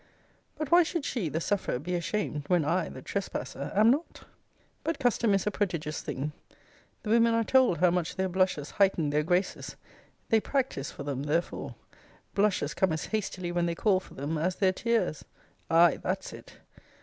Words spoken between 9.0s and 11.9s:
their graces: they practise for them therefore: